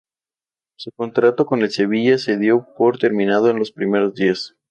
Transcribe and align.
Su 0.77 0.91
contrato 0.93 1.45
con 1.45 1.59
el 1.61 1.69
Sevilla 1.69 2.17
se 2.17 2.35
dio 2.35 2.73
por 2.75 2.97
terminado 2.97 3.51
en 3.51 3.59
los 3.59 3.71
primeros 3.71 4.15
días. 4.15 4.55